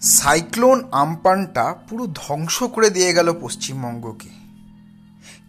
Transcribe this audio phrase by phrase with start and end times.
[0.00, 4.28] Cyclone আমপানটা পুরো ধ্বংস করে দিয়ে গেল পশ্চিমবঙ্গকে।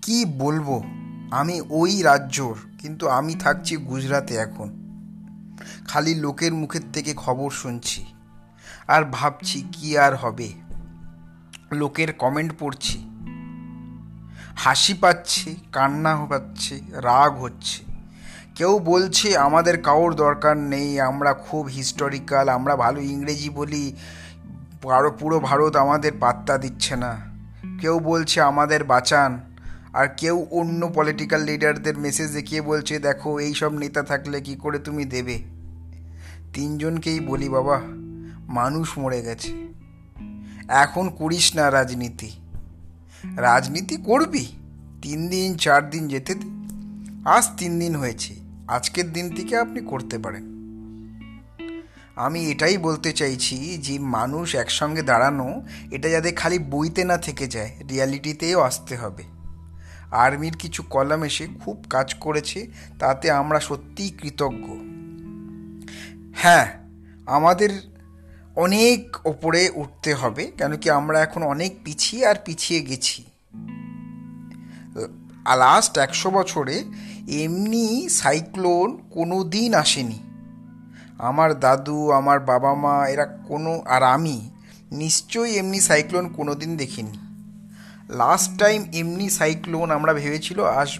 [0.02, 0.84] কি বলব?
[1.32, 4.88] আমি ওই রাজ্যর, কিন্তু আমি থাকছি গুজরাতে এখন।
[5.88, 8.06] খালি লোকের মুখের থেকে খবর শুনছি।
[8.88, 10.50] আর ভাবছি কি আর হবে।
[11.72, 13.10] লোকের কমেন্ট পড়ছি।
[14.56, 17.84] হাসি পাচ্ছে, কান্না পাচ্ছে, রাগ হচ্ছে।
[18.56, 23.96] কেউ বলছে আমাদের কাউর দরকার নেই, আমরা খুব হিস্টোরিক্যাল আমরা ভালো ইংরেজি বলি।
[24.90, 27.18] আরও পুরো ভারত আমাদের পাত্তা দিচ্ছে না।
[27.82, 29.42] কেউ বলছে আমাদের বাঁচান,
[29.94, 34.80] আর কেউ অন্য পলিটিক্যাল লিডারদের মেসেজ দেখিয়ে বলছে, দেখো এই সব নেতা থাকলে কি করে
[34.80, 35.40] তুমি দেবে?
[36.54, 37.82] তিনজনকেই বলি, বাবা,
[38.54, 39.68] মানুষ মরে গেছে।
[40.68, 42.32] এখন করিস না রাজনীতি।
[43.36, 44.46] রাজনীতি করবি,
[45.02, 46.34] তিন দিন, চার দিন যেতে
[47.26, 48.36] আজ তিন দিন হয়েছে,
[48.68, 50.57] আজকের দিন থেকে আপনি করতে পারেন।
[52.18, 57.72] আমি এটাই বলতে চাইছি যে মানুষ একসঙ্গে দাঁড়ানো, এটা যাতে খালি বইতে না থেকে যায়,
[57.90, 59.24] রিয়ালিটিতেও আসতে হবে।
[60.12, 62.68] আর্মির কিছু কলাম এসে খুব কাজ করেছে,
[63.00, 64.66] তাতে আমরা সত্যিই কৃতজ্ঞ।
[66.34, 66.68] হ্যাঁ
[67.26, 67.70] আমাদের
[68.56, 73.24] অনেক ওপরে উঠতে হবে কেন কি আমরা এখন অনেক পিছিয়ে আর পিছিয়ে গেছি।
[75.58, 76.84] লাস্ট একশো বছরে
[77.44, 80.20] এমনি সাইক্লোন কোনো দিন আসেনি।
[81.20, 84.50] আমার দাদু, আমার বাবা মা এরা কোনো, আর আমি
[84.92, 87.18] নিশ্চয়ই এমনি সাইক্লোন কোনো দিন দেখিনি।
[88.10, 91.00] লাস্ট টাইম এমনি সাইক্লোন আমরা ভেবেছিল, আস,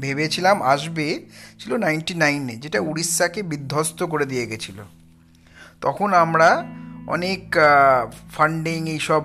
[0.00, 1.26] ভেবেছিলাম আসবে
[1.58, 4.82] ছিল নাইনটি নাইনে যেটা উড়িষ্যাকে বিধ্বস্ত করে দিয়ে গেছিল।
[5.80, 6.64] তখন আমরা
[7.06, 7.56] অনেক
[8.32, 9.22] ফান্ডিং এইসব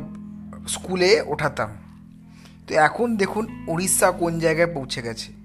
[0.68, 1.70] স্কুলে ওঠাতাম।
[2.68, 5.39] তো এখন দেখুন, উড়িষ্যা কোন জায়গায় পৌঁছে গেছে।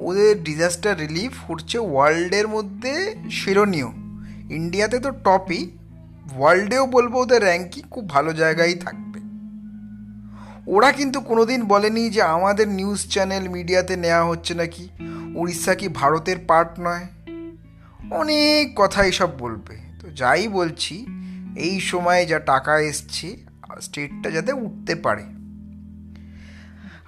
[0.00, 3.86] ওদের ডিজাস্টার রিলিফ হচ্ছে ওয়ার্ল্ডের মধ্যে শিরোনীয়
[4.50, 5.70] ইন্ডিয়াতে তো টপই
[6.36, 9.20] ওয়ার্ল্ডেও বলব ওদের র্যাঙ্কিং খুব ভালো জায়গায় থাকবে।
[10.66, 14.88] ওরা কিন্তু কোনোদিন বলেনি যে আমাদের নিউজ চ্যানেল মিডিয়াতে নেওয়া হচ্ছে নাকি,
[15.34, 17.06] উড়িষ্যা কি ভারতের পার্ট নয়?
[18.10, 21.06] অনেক কথা এসব বলবে। তো যাই বলছি,
[21.56, 23.36] এই সময়ে যা টাকা এসছে
[23.80, 25.22] স্টেটটা যাতে উঠতে পারে।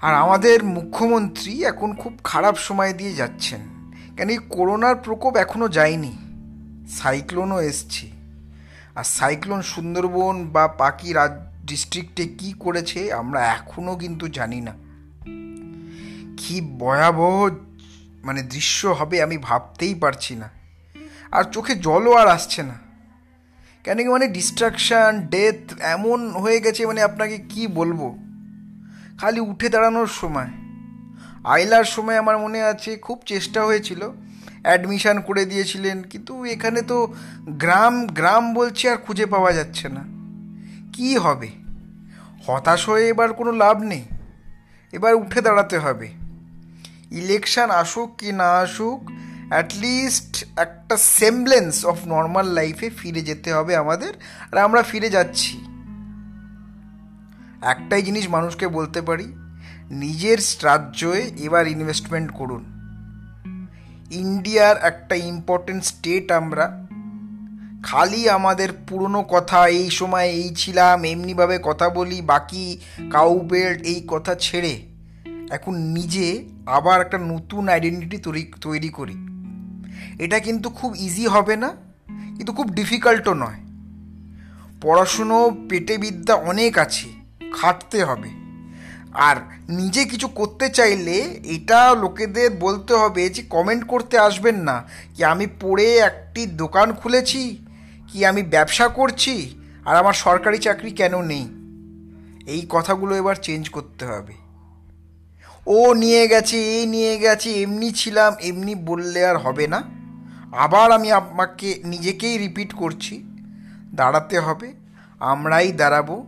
[0.07, 6.17] আর আমাদের মুখ্যমন্ত্রী এখন খুব খারাপ সময় দিয়ে যাচ্ছেন। কেন এই করোনার প্রকোপ এখনও যায়নি।
[6.89, 8.11] সাইক্লোনও এসছে।
[8.97, 11.31] আর সাইক্লোন সুন্দরবন বা বাকি রাজ,
[11.67, 14.73] ডিস্ট্রিক্টে কি করেছে আমরা এখনও কিন্তু জানি না।
[16.37, 17.51] কি ভয়াবহ
[18.25, 20.51] মানে দৃশ্য হবে আমি ভাবতেই পারছি না।
[21.33, 22.75] আর চোখে জলও আর আসছে না।
[23.85, 28.26] কেন কি মানে ডিস্ট্রাকশান, ডেথ এমন হয়ে গেছে মানে আপনাকে কি বলব?
[29.21, 30.47] খালি উঠে দাঁড়ানোর সময়।
[31.45, 34.11] আইলার সময় আমার মনে আছে খুব চেষ্টা হয়েছিল।
[34.63, 40.05] অ্যাডমিশান করে দিয়েছিলেন, কিন্তু এখানে তো গ্রাম গ্রাম বলছে আর খুঁজে পাওয়া যাচ্ছে না।
[40.93, 41.49] কি হবে?
[42.47, 44.05] হতাশ হয়ে এবার কোনো লাভ নেই।
[44.93, 46.09] এবার উঠে দাঁড়াতে হবে।
[47.11, 49.11] ইলেকশান আসুক কি না আসুক
[49.49, 54.15] অ্যাটলিস্ট একটা সেমব্লেন্স অফ নর্মাল লাইফে ফিরে যেতে হবে আমাদের।
[54.53, 55.66] আর আমরা ফিরে যাচ্ছি।
[57.71, 59.27] একটাই জিনিস মানুষকে বলতে পারি,
[59.91, 62.63] নিজের রাজ্যে এবার ইনভেস্টমেন্ট করুন।
[64.11, 66.87] ইন্ডিয়ার একটা ইম্পর্টেন্ট স্টেট আমরা,
[67.83, 72.79] খালি আমাদের পুরনো কথা, এই সময় এই ছিলাম, এমনিভাবে কথা বলি, বাকি
[73.11, 74.75] কাউ বেল্ট এই কথা ছেড়ে,
[75.51, 76.27] এখন নিজে
[76.67, 79.17] আবার একটা নতুন আইডেন্টিটি তৈরি তৈরি করি।
[80.25, 81.71] এটা কিন্তু খুব ইজি হবে না,
[82.37, 83.61] কিন্তু খুব ডিফিকাল্টও নয়।
[84.83, 85.37] পড়াশুনো
[85.69, 87.09] পেটে বিদ্যা অনেক আছে।
[87.59, 88.29] খাটতে হবে।
[89.15, 89.37] আর
[89.69, 95.47] নিজে কিছু করতে চাইলে এটা লোকেদের বলতে হবে যে কমেন্ট করতে আসবেন না। কি আমি
[95.61, 97.67] পড়ে একটি দোকান খুলেছি?
[98.09, 99.59] কি আমি ব্যবসা করছি?
[99.85, 101.49] আর আমার সরকারি চাকরি কেন নেই?
[102.47, 104.35] এই কথাগুলো এবার চেঞ্জ করতে হবে।
[105.67, 109.83] ও নিয়ে গেছে এই নিয়ে গেছে, এমনি ছিলাম, এমনি বললে আর হবে না।
[110.57, 113.23] আবার আমি আমাকে নিজেকেই রিপিট করছি।
[113.95, 114.73] দাঁড়াতে হবে,
[115.21, 116.27] আমরাই দাঁড়াবো।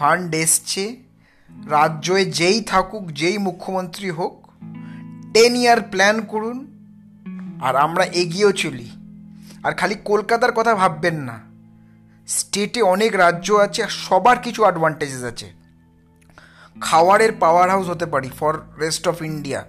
[0.00, 0.96] ফান্ড এসছে,
[1.68, 4.48] রাজ্যে যেই থাকুক, যেই মুখ্যমন্ত্রী হোক
[5.34, 6.66] টেন ইয়ার প্ল্যান করুন,
[7.62, 8.90] আর আমরা এগিয়েও চলি।
[9.62, 11.38] আর খালি কলকাতার কথা ভাববেন না।
[12.26, 15.52] স্টেটে অনেক রাজ্য আছে সবার কিছু অ্যাডভান্টেজেস আছে।
[16.80, 19.64] খাওয়ারের পাওয়ার হাউস হতে পারি ফর রেস্ট অফ ইন্ডিয়া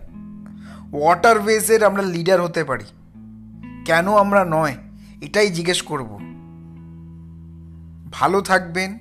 [0.93, 2.85] ওয়াটারওয়েজের আমরা লিডার হতে পারি।
[3.85, 4.77] কেন আমরা নয়?
[5.21, 6.19] এটাই জিজ্ঞেস করব।
[8.11, 8.97] ভালো থাকবেন।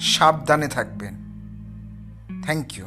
[0.00, 1.14] সাবধানে থাকবেন।
[2.42, 2.86] Thank you